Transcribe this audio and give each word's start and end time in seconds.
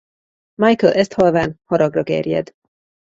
Michael 0.61 0.93
ezt 0.93 1.13
hallván 1.13 1.55
haragra 1.65 2.03
gerjed. 2.03 2.53